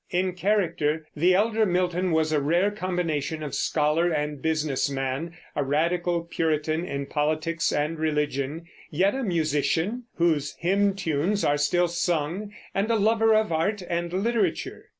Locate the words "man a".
4.89-5.63